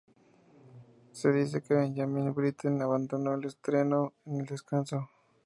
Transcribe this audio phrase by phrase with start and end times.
[1.11, 5.11] Se dice que Benjamin Britten abandonó el estreno en el descanso.